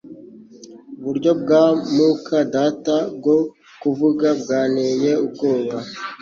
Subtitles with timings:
[0.99, 1.63] Uburyo bwa
[1.95, 3.37] muka data bwo
[3.81, 5.77] kuvuga bwanteye ubwoba